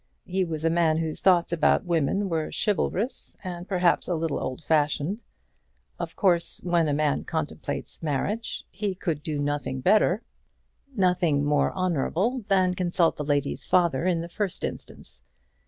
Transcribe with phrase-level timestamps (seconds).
[0.25, 4.63] He was a man whose thoughts about women were chivalrous, and perhaps a little old
[4.63, 5.19] fashioned.
[5.99, 10.23] Of course, when a man contemplates marriage, he could do nothing better,
[10.95, 15.21] nothing more honourable, than consult the lady's father in the first instance.